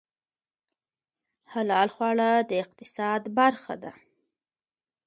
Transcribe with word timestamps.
حلال 1.53 1.87
خواړه 1.95 2.29
د 2.49 2.51
اقتصاد 2.63 3.21
برخه 3.37 3.75
ده 3.83 3.93